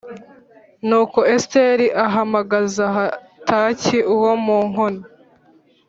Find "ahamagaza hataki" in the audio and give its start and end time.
2.05-3.97